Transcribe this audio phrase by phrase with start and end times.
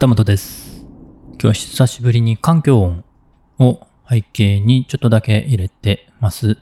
[0.00, 0.80] 旗本です。
[1.32, 3.04] 今日は久しぶりに環境音
[3.58, 6.56] を背景にちょっとだけ入れてます。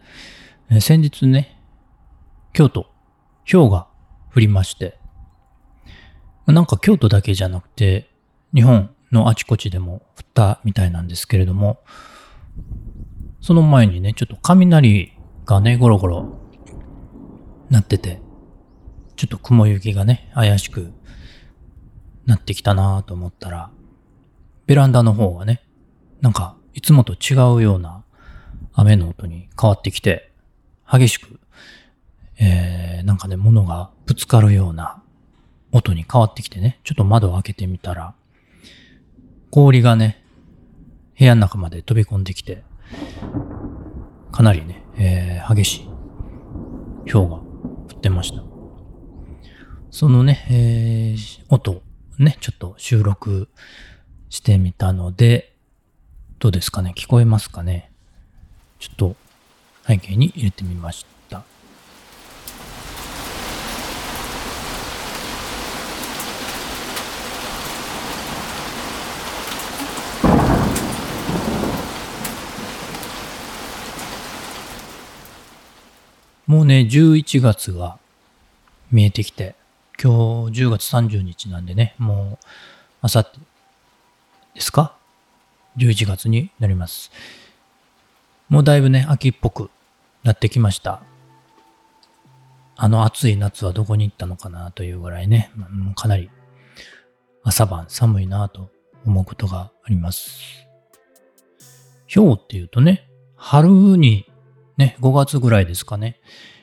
[0.69, 1.57] え先日ね、
[2.53, 2.89] 京都、
[3.49, 3.87] 氷が
[4.35, 4.99] 降りまして、
[6.49, 8.11] なんか京都だけじゃなくて、
[8.53, 11.79] 日本のあちこちでも降ったみたいなんですけれども、
[13.41, 15.13] その前にね、ちょっと雷
[15.45, 16.41] がね、ゴロゴロ
[17.71, 18.21] なってて、
[19.15, 20.93] ちょっと雲行きがね、怪しく
[22.29, 23.71] なってきたなと思ったら、
[24.67, 25.63] ベランダの方がね、
[26.21, 28.05] なんかいつもと違うような
[28.75, 30.31] 雨の音に変わってきて、
[30.87, 31.41] 激しく、
[32.39, 35.03] えー、なんかね、物がぶつかるような
[35.73, 38.15] 音に変わってきてね、ちょっと窓を開けてみたら、
[39.51, 40.23] 氷がね、
[41.19, 42.63] 部屋の中まで飛び込んできて、
[44.33, 48.43] かなりね、えー激しい氷が降ってました。
[49.91, 51.88] そのね、えー音
[52.19, 53.49] ね、ちょっと収録
[54.29, 55.53] してみたので、
[56.41, 56.93] どうですかね？
[56.97, 57.93] 聞こえますかね？
[58.81, 59.17] ちょっと
[59.87, 61.45] 背景に入れてみました。
[76.47, 77.99] もうね、11月が
[78.91, 79.55] 見えてきて、
[80.01, 82.47] 今日10月30日なんでね、もう、
[83.01, 83.39] あさって
[84.55, 84.97] ですか
[85.77, 87.11] ?11 月になります。
[88.49, 89.71] もうだいぶね、秋っぽく
[90.23, 91.03] なってきました。
[92.77, 95.51] あの暑い夏はどこに行ったのかなというぐらいね、
[95.97, 96.31] かなり
[97.43, 98.71] 朝晩寒いなと
[99.05, 100.65] 思うことがあります。
[102.15, 104.31] 氷っていうとね、春に
[104.77, 106.21] ね、5月ぐらいですかね、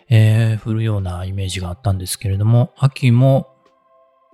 [0.09, 3.55] えー降るようなイメージがあったんですけれども、秋も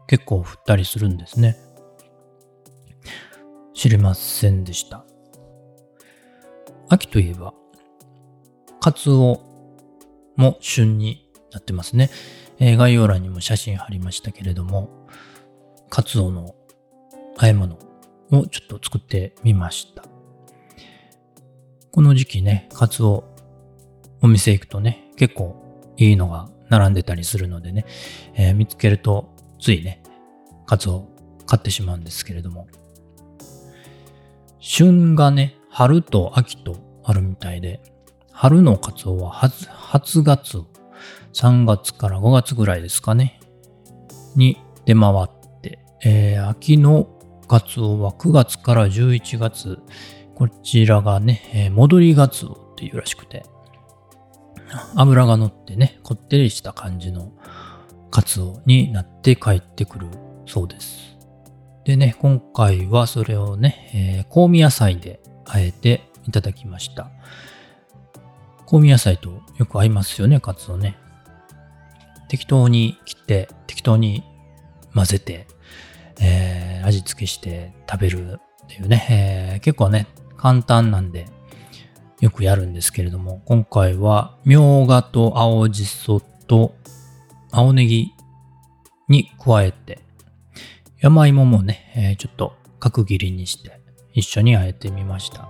[0.08, 1.58] 結構降ったりするんですね。
[3.74, 5.06] 知りませんでした。
[6.90, 7.54] 秋といえば、
[8.82, 9.40] カツオ
[10.36, 12.10] も旬になってますね。
[12.60, 15.08] えー概要欄にも写真貼りましたけれども、
[15.90, 16.56] カツオの
[17.38, 17.76] 和え物
[18.32, 20.04] をちょっと作ってみました。
[21.92, 23.24] この時期ね、カツオ
[24.22, 25.61] お店行くとね、結構
[25.98, 27.86] いいのが並んでたりするのでね、
[28.36, 30.02] えー見つけるとついね、
[30.66, 31.08] カツオ
[31.46, 32.68] 買ってしまうんですけれども、
[34.60, 37.82] 旬がね、春と秋とあるみたいで、
[38.32, 40.68] 春のカツオは初初ガツオ、
[41.34, 43.40] 3月から5月ぐらいですかね、
[44.36, 47.08] に出回って、えー秋の
[47.48, 49.80] カツオは9月から11月、
[50.36, 53.44] こちらがね、えー戻りガツオっていうらしくて、
[54.96, 57.32] 脂が乗ってね、こってりした感じの
[58.10, 60.08] カツオになって帰ってくる
[60.46, 61.18] そうです。
[61.86, 67.10] でね、今回はそれをね、えー香味野菜であえていただきました。
[68.70, 70.98] 香味野菜とよく合いますよね、カツオね。
[72.30, 74.24] 適当に切って、適当に
[74.94, 75.48] 混ぜて、
[76.22, 81.28] えー味付けして食べるっていうね、えー結構ね、簡単なんで、
[82.22, 86.76] よくやるんですけれども、今回は、みょうがと青じそと
[87.52, 88.14] 青ネギ
[89.10, 90.00] に加えて、
[91.00, 93.82] 山芋もね、えーちょっと角切りにして
[94.14, 95.50] 一緒に和えてみました。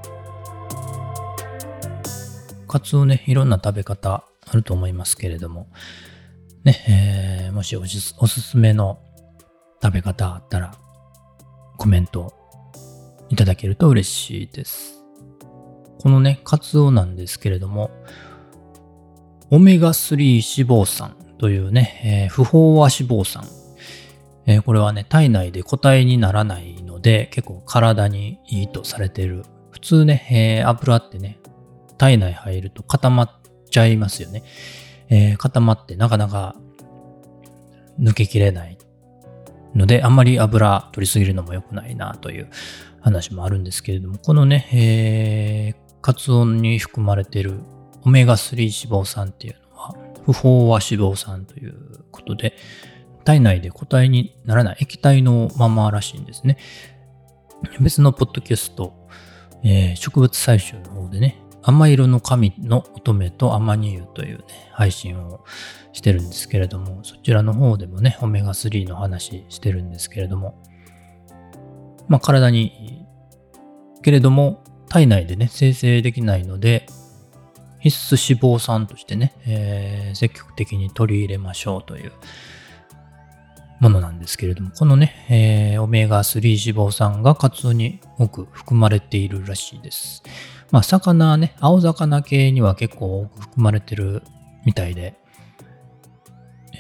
[2.70, 5.68] カツオね、いろんな食べ方あると思いますけれども、
[6.64, 9.00] ね、えーもしおしおすすめの
[9.84, 10.74] 食べ方あったら、
[11.78, 12.34] コメント
[13.28, 15.01] いただけると嬉しいです。
[16.02, 17.92] このね、カツオなんですけれども、
[19.52, 23.44] オメガ3脂肪酸というね、えー不飽和脂肪酸。
[24.48, 29.44] えーこれはね、体内で固体にならないので、結構体にいいとされている。
[29.70, 31.40] 普通ね、えー油ってね、
[32.00, 33.30] 体内入ると固まっ
[33.70, 34.42] ちゃいますよね。
[35.10, 36.56] えー固まってなかなか
[38.00, 38.76] 抜けきれない
[39.76, 42.50] ので、あんまり油取りすぎるのも良くないなという
[43.02, 47.60] 話もあるんですけれども、このね、えーカツオに含まれている
[48.04, 49.96] オメガ3脂肪酸っていうのは、
[50.26, 51.76] 不飽和脂肪酸という
[52.12, 52.56] ことで、
[53.24, 56.58] 体内で固体にならない液体のままらしいんですね。
[57.80, 59.08] 別のポッドキャスト、
[59.64, 65.46] えー植物採集の方でね、甘色の神の乙女とアマニ油というね、配信を
[65.94, 70.62] してるんですけれども、そちらの方でもね、オメガ3の話してるんですけれども、
[72.08, 73.06] まあ体に
[74.02, 76.86] けれども、体内でね、生成できないので、
[77.80, 82.12] 必須脂肪酸としてね、えー積極的に取り入れましょうという
[83.80, 90.24] ものなんですけれども、このね、えー、オメガ3脂肪酸がカツオに多く含まれているらしいです。
[90.72, 94.24] まあ、魚ね、青魚系には結構多く含まれてる
[94.66, 95.16] みたいで、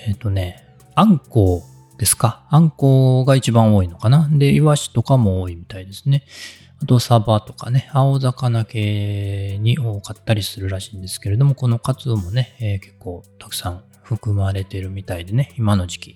[0.06, 0.66] えっ、ー、とね、
[0.96, 1.70] あんこう
[2.01, 2.48] ですか？
[2.50, 4.27] あんこうが一番多いのかな？
[4.31, 6.25] で、イワシとかも多いみたいですね。
[6.81, 16.15] あと、サバとかね、青魚系に多かったりするらしいんですけれども、このカツオもね、えー、結構たくさん含まれてるみたいでね、今の時期。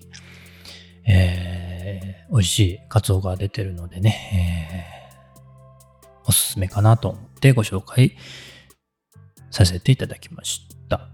[1.06, 8.16] えー、美味しいカツオが出てるのでね、えー、おすすめかなと思ってご紹介
[9.52, 11.08] させていただきました。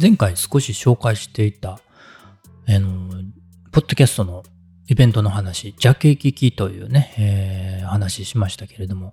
[0.00, 1.78] 前回少し紹介していた、
[2.68, 3.10] あの、
[3.70, 4.42] ポッドキャストの
[4.88, 9.12] イベントの話、ジャケ聞きというね、えー、話しましたけれども、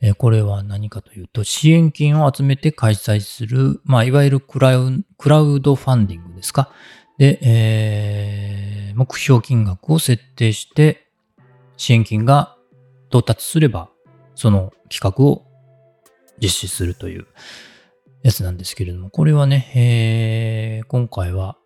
[0.00, 6.70] えこれは何かというと、支援金を集めて開催する、まあ、いわゆるクラウクラウドファンディングですか？
[7.18, 11.06] で、えー、目標金額を設定して、
[11.76, 12.56] 支援金が
[13.08, 13.88] 到達すれば、
[14.34, 15.46] その企画を
[16.42, 17.26] 実施するという
[18.22, 21.56] やつなんですけれども、これはね、えー、今回は、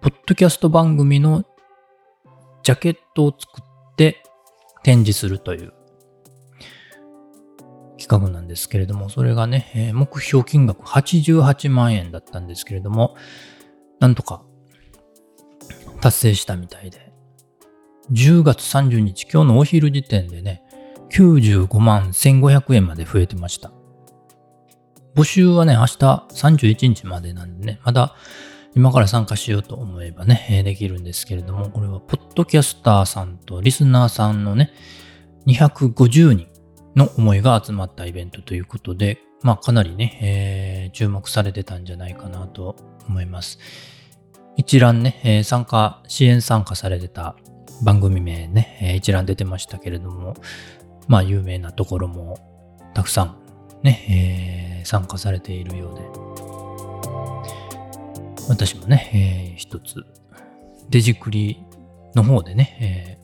[0.00, 1.44] ポッドキャスト番組の
[2.62, 4.22] ジャケットを作って
[4.82, 5.72] 展示するという
[7.98, 13.16] 企画なんですけれども、それがね、え目標金額88万円だったんですけれども、
[14.00, 14.42] なんとか
[16.00, 17.12] 達成したみたいで、
[18.10, 20.62] 10月30日、今日のお昼時点でね、
[21.10, 23.72] 95万1500円まで増えてました。
[25.14, 28.14] 募集はね、明日31日までなんでね、まだ
[28.74, 34.72] 今から参加しようと思えばね、できるんですけれども、これはポッドキャスターさんとリスナーさんのね、
[35.46, 36.46] 250人
[36.96, 42.76] の思いが集まったイベントということで、まあかなりね、えー、注目されてたんじゃないかなと
[43.06, 43.58] 思います。
[44.56, 47.36] 一覧ね、えー、参加、支援参加されてた
[47.84, 50.34] 番組名ね、えー、一覧出てましたけれども、
[51.08, 52.38] まあ有名なところも
[52.94, 53.41] たくさん
[53.82, 56.02] ね、えー、参加されているようで、
[58.48, 60.04] 私もね、えー、一つ、
[60.90, 61.64] デジクリ
[62.14, 63.18] の方でね、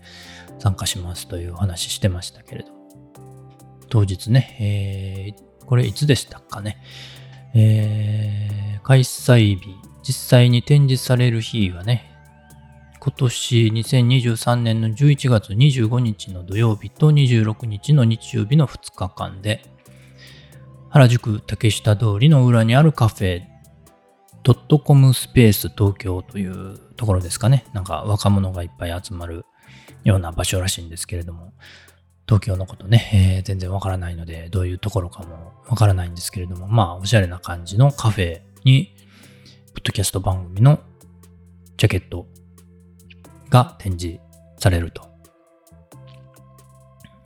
[0.49, 2.70] えー、参加しますというお話してましたけれど、
[3.88, 6.78] 当日ね、えー、これいつでしたかね。
[7.55, 9.60] えー、開催日、
[10.02, 12.05] 実際に展示される日はね、
[13.00, 19.62] 今年2023年の11月25日の土曜日と26日の日曜日の2日間で、
[20.90, 23.43] 原宿竹下通りの裏にあるカフェ、
[24.43, 27.67] ドットコムスペース東京というところですかね。
[27.75, 29.44] なんか若者がいっぱい集まる
[30.05, 31.52] ような場所らしいんですけれども、
[32.26, 38.94] 東京のことね、えー、全然わからないので、どういうところかもわからないんですけれども、まあ、おしゃれな感じのカフェに、
[39.75, 40.81] ポッドキャスト番組の
[41.76, 42.26] ジャケット
[43.50, 44.20] が展示
[44.58, 45.08] されると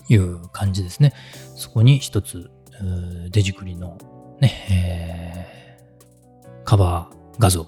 [0.09, 1.13] いう感じですね。
[1.57, 2.51] そこに一つ、
[3.31, 3.99] デジクリの
[4.41, 7.67] ね、えー、カバー画像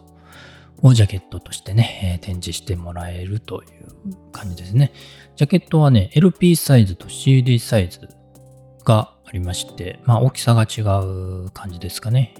[0.82, 4.92] をジャケットとしてね、展示してもらえるという感じですね。
[5.36, 8.08] ジャケットはね、LP サイズと CD サイズ
[8.84, 12.34] がありまして、まあ大きさが違う感じですかね。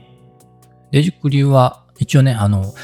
[0.91, 2.75] デジクリは一応ね、あの、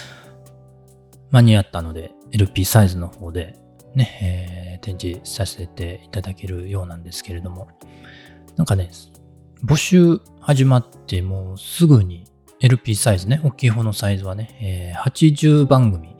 [1.30, 3.56] 間に合ったので LP サイズの方で
[3.94, 7.68] ね、えー、展示させていただけるようなんですけれども、
[8.56, 8.90] なんかね、
[9.64, 12.24] 募集始まってもうすぐに
[12.60, 16.16] LP サイズね、大きい方のサイズはね、えー、80番組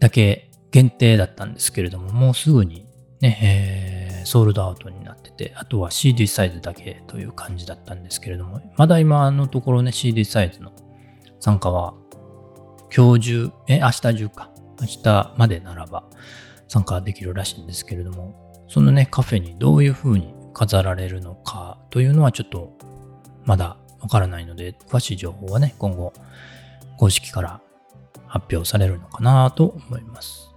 [0.00, 2.86] だけ限定だったんですけれども、もうすぐに
[3.20, 10.72] ね、えー、ソールドアウトになってて、あとは CD サイズだけという感じだったんですけれども、まだ今のところね、CD サイズの
[11.40, 11.94] 参加は
[12.94, 14.50] 今日中、え、明日中か。
[14.80, 16.04] 明日までならば
[16.66, 22.76] 参加できるらしいんですけれども、そのね、カフェにどういう風に飾られるのかというのはちょっと
[23.44, 26.12] まだわからないので、詳しい情報はね、今後、
[26.98, 27.60] 公式から
[28.26, 30.50] 発表されるのかなと思います。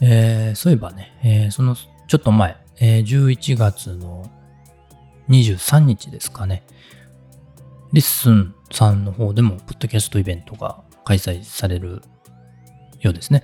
[0.00, 4.28] えー、そういえばね、えー、そのちょっと前、えー、11月の
[5.28, 6.64] 23日ですかね、
[7.92, 12.02] LISTENさんの方でも、ポッドキャストイベントが開催される
[13.00, 13.42] ようですね。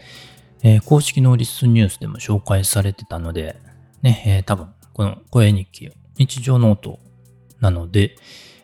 [0.63, 3.57] えー、公式の LISTENニュースでも紹介されてたので、
[4.03, 7.01] ね、えー、多分、この声日記、日常ノート
[7.61, 8.17] なので、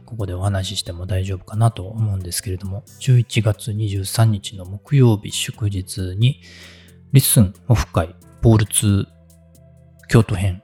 [0.05, 6.41] ここでお話ししても大丈夫かなと思うんですけれども、11月23日の木曜日祝日に、
[7.13, 9.07] LISTENオフ会 Vol.2
[10.09, 10.63] 京都編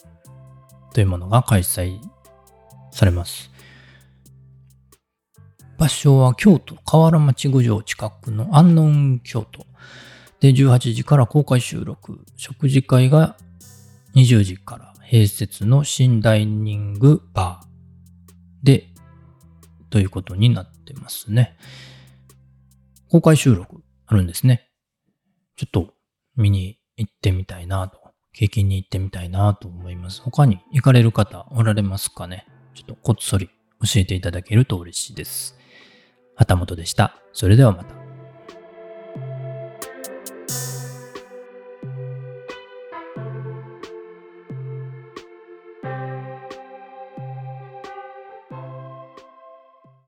[0.92, 2.00] というものが開催
[2.92, 3.50] されます。
[5.78, 9.66] 場所は京都河原町郡上近くの安納京都。
[10.40, 12.24] で、18時から公開収録。
[12.36, 13.36] 食事会が
[14.14, 18.88] 20時から併設の新ダイニングバーで、
[19.90, 21.56] ということになってますね。
[23.08, 24.68] 公開収録あるんですね。
[25.56, 25.94] ちょっと
[26.36, 27.98] 見に行ってみたいなと、
[28.32, 30.22] 経験に行ってみたいなと思います。
[30.22, 32.46] 他に行かれる方おられますかね？
[32.74, 33.48] ちょっとこっそり
[33.82, 35.58] 教えていただけると嬉しいです。
[36.36, 37.16] 旗本でした。
[37.32, 37.99] それではまた。